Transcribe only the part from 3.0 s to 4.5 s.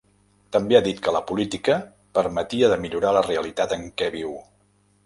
la realitat en què viu.